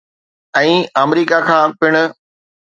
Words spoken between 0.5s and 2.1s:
۽ آمريڪا کان پڻ.